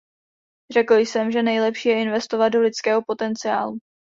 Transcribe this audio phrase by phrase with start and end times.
[0.73, 3.77] Řekl jsem, že nejlepší je investovat do lidského potenciálu.